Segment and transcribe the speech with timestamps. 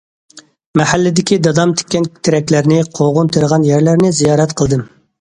[0.81, 4.89] مەھەللىدىكى دادام تىككەن تېرەكلەرنى، قوغۇن تېرىغان يەرلەرنى، زىيارەت قىلدىم.